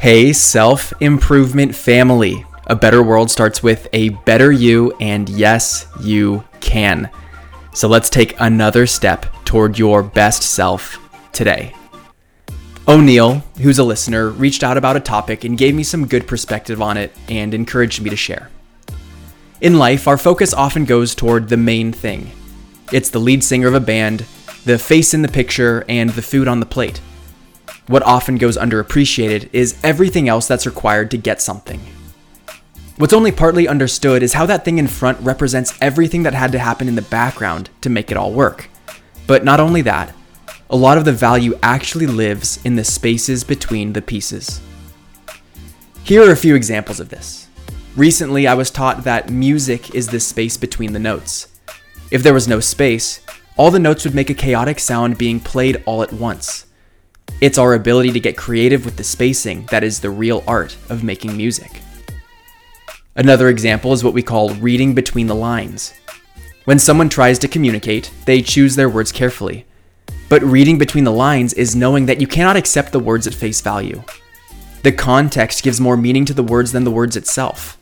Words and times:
Hey, 0.00 0.32
self 0.32 0.94
improvement 1.02 1.74
family. 1.74 2.46
A 2.68 2.74
better 2.74 3.02
world 3.02 3.30
starts 3.30 3.62
with 3.62 3.86
a 3.92 4.08
better 4.08 4.50
you, 4.50 4.94
and 4.98 5.28
yes, 5.28 5.86
you 6.00 6.42
can. 6.60 7.10
So 7.74 7.86
let's 7.86 8.08
take 8.08 8.34
another 8.40 8.86
step 8.86 9.26
toward 9.44 9.78
your 9.78 10.02
best 10.02 10.42
self 10.42 10.98
today. 11.32 11.74
O'Neill, 12.88 13.44
who's 13.60 13.78
a 13.78 13.84
listener, 13.84 14.30
reached 14.30 14.64
out 14.64 14.78
about 14.78 14.96
a 14.96 15.00
topic 15.00 15.44
and 15.44 15.58
gave 15.58 15.74
me 15.74 15.82
some 15.82 16.06
good 16.06 16.26
perspective 16.26 16.80
on 16.80 16.96
it 16.96 17.14
and 17.28 17.52
encouraged 17.52 18.00
me 18.00 18.08
to 18.08 18.16
share. 18.16 18.48
In 19.60 19.78
life, 19.78 20.08
our 20.08 20.16
focus 20.16 20.54
often 20.54 20.86
goes 20.86 21.14
toward 21.14 21.50
the 21.50 21.58
main 21.58 21.92
thing 21.92 22.30
it's 22.90 23.10
the 23.10 23.20
lead 23.20 23.44
singer 23.44 23.68
of 23.68 23.74
a 23.74 23.80
band, 23.80 24.24
the 24.64 24.78
face 24.78 25.12
in 25.12 25.20
the 25.20 25.28
picture, 25.28 25.84
and 25.90 26.08
the 26.08 26.22
food 26.22 26.48
on 26.48 26.60
the 26.60 26.64
plate. 26.64 27.02
What 27.90 28.04
often 28.04 28.36
goes 28.36 28.56
underappreciated 28.56 29.48
is 29.52 29.76
everything 29.82 30.28
else 30.28 30.46
that's 30.46 30.64
required 30.64 31.10
to 31.10 31.16
get 31.16 31.42
something. 31.42 31.80
What's 32.98 33.12
only 33.12 33.32
partly 33.32 33.66
understood 33.66 34.22
is 34.22 34.34
how 34.34 34.46
that 34.46 34.64
thing 34.64 34.78
in 34.78 34.86
front 34.86 35.18
represents 35.22 35.76
everything 35.80 36.22
that 36.22 36.32
had 36.32 36.52
to 36.52 36.60
happen 36.60 36.86
in 36.86 36.94
the 36.94 37.02
background 37.02 37.68
to 37.80 37.90
make 37.90 38.12
it 38.12 38.16
all 38.16 38.32
work. 38.32 38.70
But 39.26 39.42
not 39.42 39.58
only 39.58 39.82
that, 39.82 40.14
a 40.70 40.76
lot 40.76 40.98
of 40.98 41.04
the 41.04 41.10
value 41.10 41.58
actually 41.64 42.06
lives 42.06 42.64
in 42.64 42.76
the 42.76 42.84
spaces 42.84 43.42
between 43.42 43.92
the 43.92 44.02
pieces. 44.02 44.60
Here 46.04 46.22
are 46.22 46.30
a 46.30 46.36
few 46.36 46.54
examples 46.54 47.00
of 47.00 47.08
this. 47.08 47.48
Recently, 47.96 48.46
I 48.46 48.54
was 48.54 48.70
taught 48.70 49.02
that 49.02 49.30
music 49.30 49.96
is 49.96 50.06
the 50.06 50.20
space 50.20 50.56
between 50.56 50.92
the 50.92 51.00
notes. 51.00 51.48
If 52.12 52.22
there 52.22 52.34
was 52.34 52.46
no 52.46 52.60
space, 52.60 53.20
all 53.56 53.72
the 53.72 53.80
notes 53.80 54.04
would 54.04 54.14
make 54.14 54.30
a 54.30 54.34
chaotic 54.34 54.78
sound 54.78 55.18
being 55.18 55.40
played 55.40 55.82
all 55.86 56.04
at 56.04 56.12
once. 56.12 56.66
It's 57.40 57.56
our 57.56 57.72
ability 57.72 58.12
to 58.12 58.20
get 58.20 58.36
creative 58.36 58.84
with 58.84 58.96
the 58.96 59.04
spacing 59.04 59.64
that 59.70 59.82
is 59.82 60.00
the 60.00 60.10
real 60.10 60.44
art 60.46 60.76
of 60.90 61.02
making 61.02 61.34
music. 61.34 61.80
Another 63.16 63.48
example 63.48 63.94
is 63.94 64.04
what 64.04 64.12
we 64.12 64.22
call 64.22 64.50
reading 64.56 64.94
between 64.94 65.26
the 65.26 65.34
lines. 65.34 65.94
When 66.66 66.78
someone 66.78 67.08
tries 67.08 67.38
to 67.38 67.48
communicate, 67.48 68.12
they 68.26 68.42
choose 68.42 68.76
their 68.76 68.90
words 68.90 69.10
carefully. 69.10 69.64
But 70.28 70.42
reading 70.42 70.76
between 70.76 71.04
the 71.04 71.12
lines 71.12 71.54
is 71.54 71.74
knowing 71.74 72.04
that 72.06 72.20
you 72.20 72.26
cannot 72.26 72.56
accept 72.58 72.92
the 72.92 73.00
words 73.00 73.26
at 73.26 73.32
face 73.32 73.62
value. 73.62 74.02
The 74.82 74.92
context 74.92 75.62
gives 75.62 75.80
more 75.80 75.96
meaning 75.96 76.26
to 76.26 76.34
the 76.34 76.42
words 76.42 76.72
than 76.72 76.84
the 76.84 76.90
words 76.90 77.16
itself. 77.16 77.78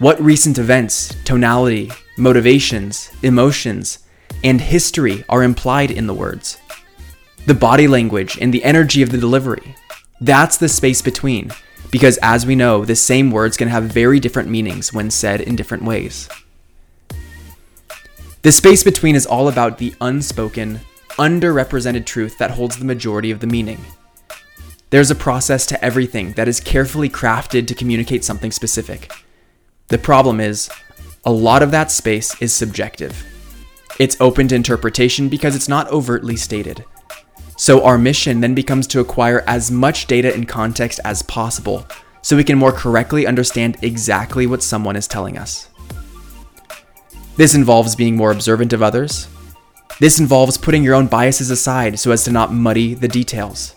What 0.00 0.20
recent 0.20 0.58
events, 0.58 1.14
tonality, 1.24 1.92
motivations, 2.18 3.12
emotions, 3.22 4.00
and 4.42 4.60
history 4.60 5.24
are 5.28 5.44
implied 5.44 5.92
in 5.92 6.08
the 6.08 6.14
words? 6.14 6.58
The 7.44 7.54
body 7.54 7.88
language 7.88 8.38
and 8.40 8.54
the 8.54 8.62
energy 8.62 9.02
of 9.02 9.10
the 9.10 9.18
delivery. 9.18 9.74
That's 10.20 10.56
the 10.56 10.68
space 10.68 11.02
between, 11.02 11.50
because 11.90 12.18
as 12.22 12.46
we 12.46 12.54
know, 12.54 12.84
the 12.84 12.94
same 12.94 13.32
words 13.32 13.56
can 13.56 13.66
have 13.66 13.84
very 13.84 14.20
different 14.20 14.48
meanings 14.48 14.92
when 14.92 15.10
said 15.10 15.40
in 15.40 15.56
different 15.56 15.82
ways. 15.82 16.28
The 18.42 18.52
space 18.52 18.84
between 18.84 19.16
is 19.16 19.26
all 19.26 19.48
about 19.48 19.78
the 19.78 19.94
unspoken, 20.00 20.80
underrepresented 21.10 22.06
truth 22.06 22.38
that 22.38 22.52
holds 22.52 22.76
the 22.76 22.84
majority 22.84 23.32
of 23.32 23.40
the 23.40 23.46
meaning. 23.48 23.84
There's 24.90 25.10
a 25.10 25.16
process 25.16 25.66
to 25.66 25.84
everything 25.84 26.32
that 26.32 26.48
is 26.48 26.60
carefully 26.60 27.08
crafted 27.08 27.66
to 27.66 27.74
communicate 27.74 28.24
something 28.24 28.52
specific. 28.52 29.12
The 29.88 29.98
problem 29.98 30.38
is, 30.38 30.70
a 31.24 31.32
lot 31.32 31.62
of 31.62 31.70
that 31.72 31.90
space 31.90 32.40
is 32.40 32.52
subjective. 32.52 33.26
It's 33.98 34.20
open 34.20 34.48
to 34.48 34.54
interpretation 34.54 35.28
because 35.28 35.56
it's 35.56 35.68
not 35.68 35.90
overtly 35.90 36.36
stated. 36.36 36.84
So 37.62 37.84
our 37.84 37.96
mission 37.96 38.40
then 38.40 38.56
becomes 38.56 38.88
to 38.88 38.98
acquire 38.98 39.44
as 39.46 39.70
much 39.70 40.08
data 40.08 40.34
and 40.34 40.48
context 40.48 40.98
as 41.04 41.22
possible 41.22 41.86
so 42.20 42.36
we 42.36 42.42
can 42.42 42.58
more 42.58 42.72
correctly 42.72 43.24
understand 43.24 43.76
exactly 43.82 44.48
what 44.48 44.64
someone 44.64 44.96
is 44.96 45.06
telling 45.06 45.38
us. 45.38 45.68
This 47.36 47.54
involves 47.54 47.94
being 47.94 48.16
more 48.16 48.32
observant 48.32 48.72
of 48.72 48.82
others. 48.82 49.28
This 50.00 50.18
involves 50.18 50.58
putting 50.58 50.82
your 50.82 50.96
own 50.96 51.06
biases 51.06 51.52
aside 51.52 52.00
so 52.00 52.10
as 52.10 52.24
to 52.24 52.32
not 52.32 52.52
muddy 52.52 52.94
the 52.94 53.06
details. 53.06 53.76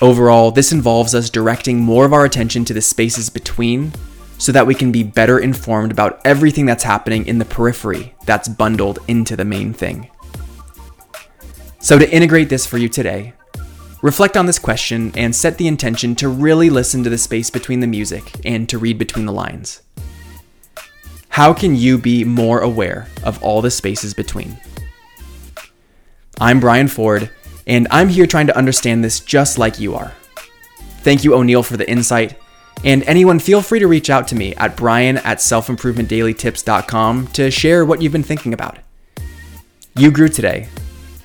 Overall, 0.00 0.52
this 0.52 0.70
involves 0.70 1.12
us 1.12 1.28
directing 1.28 1.80
more 1.80 2.04
of 2.04 2.12
our 2.12 2.24
attention 2.24 2.64
to 2.66 2.72
the 2.72 2.80
spaces 2.80 3.28
between 3.28 3.92
so 4.38 4.52
that 4.52 4.68
we 4.68 4.76
can 4.76 4.92
be 4.92 5.02
better 5.02 5.40
informed 5.40 5.90
about 5.90 6.20
everything 6.24 6.66
that's 6.66 6.84
happening 6.84 7.26
in 7.26 7.38
the 7.38 7.44
periphery 7.44 8.14
that's 8.26 8.46
bundled 8.46 9.00
into 9.08 9.34
the 9.34 9.44
main 9.44 9.72
thing. 9.72 10.08
So, 11.86 11.96
to 12.00 12.10
integrate 12.12 12.48
this 12.48 12.66
for 12.66 12.78
you 12.78 12.88
today, 12.88 13.32
reflect 14.02 14.36
on 14.36 14.46
this 14.46 14.58
question 14.58 15.12
and 15.14 15.32
set 15.32 15.56
the 15.56 15.68
intention 15.68 16.16
to 16.16 16.28
really 16.28 16.68
listen 16.68 17.04
to 17.04 17.10
the 17.10 17.16
space 17.16 17.48
between 17.48 17.78
the 17.78 17.86
music 17.86 18.44
and 18.44 18.68
to 18.70 18.76
read 18.76 18.98
between 18.98 19.24
the 19.24 19.32
lines. 19.32 19.82
How 21.28 21.54
can 21.54 21.76
you 21.76 21.96
be 21.96 22.24
more 22.24 22.58
aware 22.58 23.06
of 23.22 23.40
all 23.40 23.62
the 23.62 23.70
spaces 23.70 24.14
between? 24.14 24.56
I'm 26.40 26.58
Brian 26.58 26.88
Ford, 26.88 27.30
and 27.68 27.86
I'm 27.92 28.08
here 28.08 28.26
trying 28.26 28.48
to 28.48 28.58
understand 28.58 29.04
this 29.04 29.20
just 29.20 29.56
like 29.56 29.78
you 29.78 29.94
are. 29.94 30.12
Thank 31.02 31.22
you, 31.22 31.34
O'Neill, 31.34 31.62
for 31.62 31.76
the 31.76 31.88
insight. 31.88 32.36
And 32.82 33.04
anyone, 33.04 33.38
feel 33.38 33.62
free 33.62 33.78
to 33.78 33.86
reach 33.86 34.10
out 34.10 34.26
to 34.26 34.34
me 34.34 34.56
at 34.56 34.76
brian 34.76 35.18
at 35.18 35.38
selfimprovementdailytips.com 35.38 37.28
to 37.28 37.50
share 37.52 37.84
what 37.84 38.02
you've 38.02 38.10
been 38.10 38.24
thinking 38.24 38.52
about. 38.52 38.80
You 39.96 40.10
grew 40.10 40.28
today, 40.28 40.68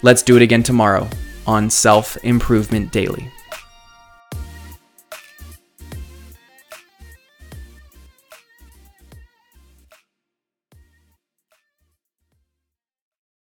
Let's 0.03 0.23
do 0.23 0.35
it 0.35 0.41
again 0.41 0.63
tomorrow 0.63 1.07
on 1.45 1.69
Self 1.69 2.17
Improvement 2.23 2.91
Daily. 2.91 3.31